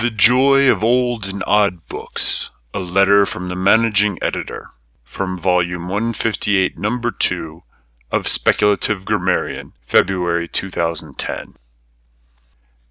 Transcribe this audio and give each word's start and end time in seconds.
The 0.00 0.10
Joy 0.10 0.68
of 0.70 0.82
Old 0.82 1.28
and 1.28 1.44
Odd 1.46 1.86
Books. 1.86 2.50
A 2.74 2.80
letter 2.80 3.24
from 3.24 3.48
the 3.48 3.54
managing 3.54 4.18
editor. 4.20 4.70
From 5.04 5.38
volume 5.38 5.88
158, 5.88 6.76
number 6.76 7.12
2 7.12 7.62
of 8.10 8.26
Speculative 8.26 9.04
Grammarian, 9.04 9.72
February 9.82 10.48
2010. 10.48 11.54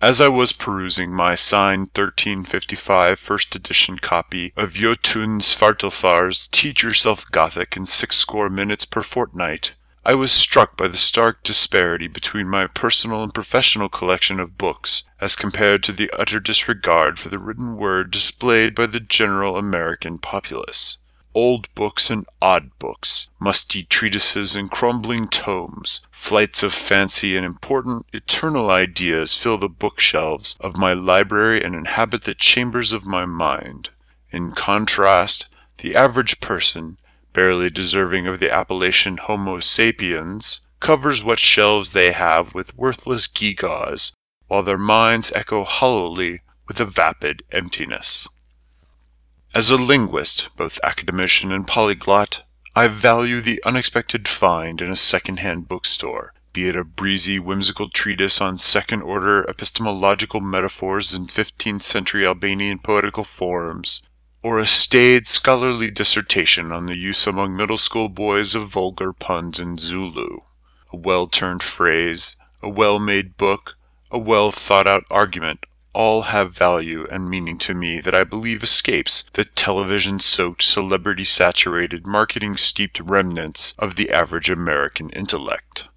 As 0.02 0.22
I 0.22 0.30
was 0.30 0.54
perusing 0.54 1.14
my 1.14 1.36
signed 1.36 1.90
1355 1.94 3.20
first 3.20 3.54
edition 3.54 4.00
copy 4.00 4.54
of 4.56 4.76
Jotun 4.76 5.40
Svartalfar's 5.40 6.48
Teach 6.48 6.84
Yourself 6.84 7.30
Gothic 7.32 7.76
in 7.76 7.86
Six 7.86 8.16
Score 8.16 8.50
Minutes 8.50 8.86
per 8.86 9.04
Fortnight, 9.04 9.76
I 10.06 10.16
was 10.16 10.34
struck 10.34 10.76
by 10.76 10.90
the 10.90 10.98
stark 10.98 11.44
disparity 11.44 12.10
between 12.10 12.50
my 12.50 12.68
personal 12.68 13.24
and 13.24 13.34
professional 13.34 13.88
collection 13.88 14.38
of 14.38 14.58
books 14.58 15.04
as 15.22 15.38
compared 15.38 15.82
to 15.84 15.94
the 15.94 16.12
utter 16.12 16.42
disregard 16.42 17.20
for 17.20 17.30
the 17.30 17.40
written 17.40 17.78
word 17.78 18.12
displayed 18.12 18.76
by 18.76 18.88
the 18.88 19.00
general 19.00 19.56
American 19.56 20.18
populace. 20.18 20.98
Old 21.34 21.74
books 21.74 22.10
and 22.10 22.26
odd 22.42 22.78
books, 22.80 23.30
musty 23.40 23.84
treatises 23.84 24.58
and 24.58 24.70
crumbling 24.70 25.30
tomes, 25.30 26.06
flights 26.12 26.64
of 26.64 26.74
fancy 26.74 27.38
and 27.38 27.46
important 27.46 28.06
eternal 28.12 28.70
ideas 28.70 29.38
fill 29.38 29.58
the 29.58 29.70
bookshelves 29.70 30.58
of 30.60 30.76
my 30.76 30.92
library 30.92 31.64
and 31.64 31.76
inhabit 31.76 32.24
the 32.24 32.36
chambers 32.36 32.92
of 32.92 33.06
my 33.06 33.24
mind. 33.26 33.90
In 34.32 34.52
contrast, 34.52 35.48
the 35.78 35.96
average 35.96 36.42
person, 36.42 36.98
barely 37.34 37.70
deserving 37.70 38.28
of 38.28 38.40
the 38.40 38.52
appellation 38.52 39.18
Homo 39.18 39.60
sapiens, 39.60 40.62
covers 40.80 41.24
what 41.24 41.40
shelves 41.40 41.94
they 41.94 42.12
have 42.12 42.54
with 42.54 42.78
worthless 42.78 43.28
gewgaws, 43.28 44.14
while 44.48 44.64
their 44.64 44.78
minds 44.78 45.32
echo 45.34 45.64
hollowly 45.64 46.42
with 46.68 46.80
a 46.80 46.86
vapid 46.86 47.44
emptiness. 47.52 48.28
As 49.56 49.70
a 49.70 49.78
linguist, 49.78 50.50
both 50.56 50.80
academician 50.84 51.52
and 51.52 51.68
polyglot, 51.68 52.44
I 52.76 52.88
value 52.88 53.40
the 53.40 53.62
unexpected 53.64 54.28
find 54.28 54.82
in 54.82 54.90
a 54.90 54.96
second-hand 54.96 55.68
bookstore, 55.68 56.34
be 56.54 56.68
it 56.68 56.76
a 56.76 56.84
breezy, 56.84 57.40
whimsical 57.40 57.90
treatise 57.90 58.42
on 58.42 58.58
second-order 58.58 59.48
epistemological 59.48 60.40
metaphors 60.40 61.14
in 61.14 61.28
15th-century 61.28 62.26
Albanian 62.26 62.80
poetical 62.80 63.24
forms, 63.24 64.02
or 64.44 64.60
a 64.60 64.66
staid 64.66 65.28
scholarly 65.28 65.90
dissertation 65.90 66.72
on 66.72 66.86
the 66.86 66.98
use 66.98 67.26
among 67.26 67.56
middle 67.56 67.78
school 67.78 68.10
boys 68.10 68.54
of 68.54 68.68
vulgar 68.68 69.14
puns 69.14 69.60
in 69.60 69.78
Zulu. 69.78 70.42
A 70.92 70.98
well 70.98 71.28
turned 71.28 71.64
phrase, 71.64 72.36
a 72.62 72.70
well 72.70 73.00
made 73.00 73.38
book, 73.38 73.76
a 74.12 74.20
well 74.20 74.52
thought 74.52 74.86
out 74.86 75.06
argument 75.10 75.66
all 75.94 76.24
have 76.24 76.58
value 76.58 77.06
and 77.12 77.30
meaning 77.30 77.58
to 77.60 77.74
me 77.74 78.00
that 78.02 78.16
I 78.16 78.24
believe 78.24 78.64
escapes 78.64 79.24
the 79.34 79.46
television 79.46 80.20
soaked, 80.20 80.64
celebrity 80.64 81.24
saturated, 81.24 82.08
marketing 82.08 82.58
steeped 82.58 83.00
remnants 83.00 83.76
of 83.78 83.96
the 83.96 84.10
average 84.10 84.50
American 84.50 85.12
intellect. 85.12 85.88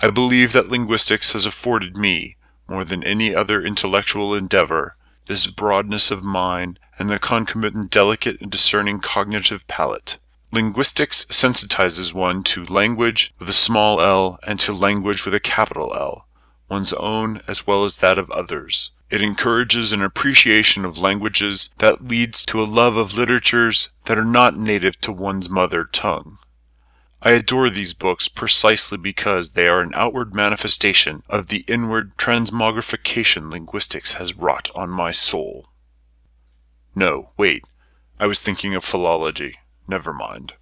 I 0.00 0.10
believe 0.10 0.52
that 0.52 0.68
linguistics 0.68 1.32
has 1.32 1.46
afforded 1.46 1.96
me, 1.96 2.36
more 2.68 2.84
than 2.84 3.02
any 3.02 3.34
other 3.34 3.62
intellectual 3.62 4.34
endeavor, 4.34 4.96
this 5.26 5.46
broadness 5.46 6.10
of 6.10 6.22
mind 6.22 6.78
and 6.98 7.08
the 7.08 7.18
concomitant 7.18 7.90
delicate 7.90 8.40
and 8.40 8.50
discerning 8.50 9.00
cognitive 9.00 9.66
palate. 9.66 10.18
Linguistics 10.50 11.26
sensitizes 11.26 12.14
one 12.14 12.42
to 12.42 12.64
language 12.64 13.34
with 13.38 13.48
a 13.48 13.52
small 13.52 14.00
l 14.00 14.38
and 14.46 14.58
to 14.60 14.72
language 14.72 15.24
with 15.24 15.34
a 15.34 15.40
capital 15.40 15.94
L, 15.94 16.26
one's 16.70 16.94
own 16.94 17.42
as 17.46 17.66
well 17.66 17.84
as 17.84 17.98
that 17.98 18.18
of 18.18 18.30
others. 18.30 18.90
It 19.10 19.20
encourages 19.20 19.92
an 19.92 20.02
appreciation 20.02 20.84
of 20.84 20.98
languages 20.98 21.70
that 21.78 22.06
leads 22.06 22.44
to 22.46 22.62
a 22.62 22.64
love 22.64 22.96
of 22.96 23.16
literatures 23.16 23.92
that 24.04 24.18
are 24.18 24.24
not 24.24 24.56
native 24.56 25.00
to 25.02 25.12
one's 25.12 25.48
mother 25.48 25.84
tongue. 25.84 26.38
I 27.20 27.32
adore 27.32 27.68
these 27.68 27.94
books 27.94 28.28
precisely 28.28 28.96
because 28.96 29.52
they 29.52 29.66
are 29.66 29.80
an 29.80 29.92
outward 29.94 30.34
manifestation 30.34 31.24
of 31.28 31.48
the 31.48 31.64
inward 31.66 32.16
transmogrification 32.16 33.50
linguistics 33.50 34.14
has 34.14 34.36
wrought 34.36 34.70
on 34.74 34.88
my 34.88 35.10
soul. 35.10 35.66
No, 36.94 37.30
wait, 37.36 37.64
I 38.18 38.26
was 38.26 38.42
thinking 38.42 38.74
of 38.74 38.84
philology. 38.84 39.56
Never 39.86 40.12
mind. 40.12 40.54